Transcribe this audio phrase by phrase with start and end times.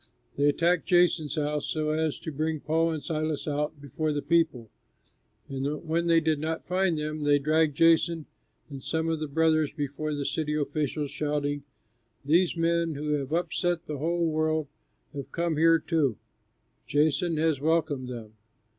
[0.35, 4.71] They attacked Jason's house, so as to bring Paul and Silas out before the people,
[5.47, 8.25] and when they did not find them, they dragged Jason
[8.67, 11.61] and some of the brothers before the city officials, shouting,
[12.25, 14.65] "These men who have upset the whole world
[15.13, 16.17] have come here too!
[16.87, 18.33] Jason has welcomed them.